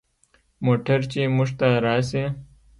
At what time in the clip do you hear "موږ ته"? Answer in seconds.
1.35-1.67